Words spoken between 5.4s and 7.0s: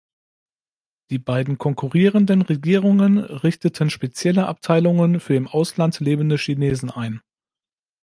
Ausland lebende Chinesen